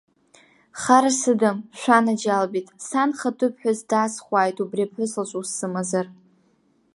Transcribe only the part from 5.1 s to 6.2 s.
лҿы ус сымазар.